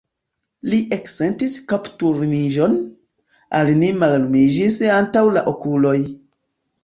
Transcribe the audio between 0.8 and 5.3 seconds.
eksentis kapturniĝon, al li mallumiĝis antaŭ